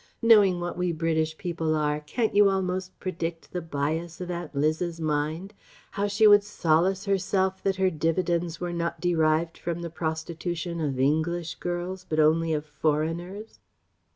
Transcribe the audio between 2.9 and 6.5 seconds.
predict the bias of Aunt Liz's mind? How she would